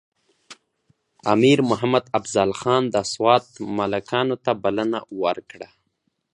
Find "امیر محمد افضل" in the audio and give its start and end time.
1.33-2.49